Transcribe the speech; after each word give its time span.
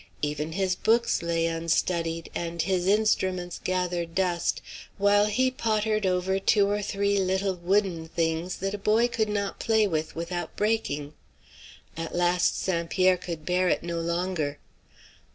Even 0.23 0.53
his 0.53 0.73
books 0.73 1.21
lay 1.21 1.45
unstudied, 1.45 2.31
and 2.33 2.63
his 2.63 2.87
instruments 2.87 3.61
gathered 3.63 4.15
dust, 4.15 4.59
while 4.97 5.27
he 5.27 5.51
pottered 5.51 6.07
over 6.07 6.39
two 6.39 6.67
or 6.67 6.81
three 6.81 7.19
little 7.19 7.53
wooden 7.55 8.07
things 8.07 8.55
that 8.57 8.73
a 8.73 8.79
boy 8.79 9.07
could 9.07 9.29
not 9.29 9.59
play 9.59 9.85
with 9.85 10.15
without 10.15 10.55
breaking. 10.55 11.13
At 11.95 12.15
last 12.15 12.59
St. 12.59 12.89
Pierre 12.89 13.15
could 13.15 13.45
bear 13.45 13.69
it 13.69 13.83
no 13.83 13.99
longer. 13.99 14.57